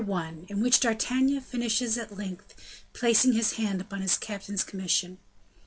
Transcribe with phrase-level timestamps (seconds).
[0.47, 2.55] In which D'Artagnan finishes by at Length
[2.91, 5.19] placing his Hand upon his Captain's Commission.